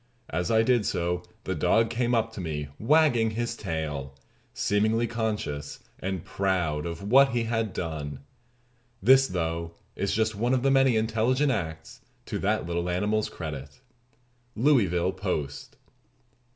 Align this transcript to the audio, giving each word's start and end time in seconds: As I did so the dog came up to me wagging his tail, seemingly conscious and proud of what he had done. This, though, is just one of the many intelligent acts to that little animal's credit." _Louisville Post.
As 0.31 0.49
I 0.49 0.63
did 0.63 0.87
so 0.87 1.21
the 1.43 1.53
dog 1.53 1.91
came 1.91 2.15
up 2.15 2.33
to 2.33 2.41
me 2.41 2.69
wagging 2.79 3.29
his 3.37 3.55
tail, 3.55 4.15
seemingly 4.51 5.05
conscious 5.05 5.77
and 5.99 6.25
proud 6.25 6.87
of 6.87 7.03
what 7.11 7.33
he 7.33 7.43
had 7.43 7.71
done. 7.71 8.21
This, 9.03 9.27
though, 9.27 9.75
is 9.95 10.15
just 10.15 10.33
one 10.33 10.55
of 10.55 10.63
the 10.63 10.71
many 10.71 10.95
intelligent 10.95 11.51
acts 11.51 12.01
to 12.25 12.39
that 12.39 12.65
little 12.65 12.89
animal's 12.89 13.29
credit." 13.29 13.79
_Louisville 14.57 15.15
Post. 15.15 15.77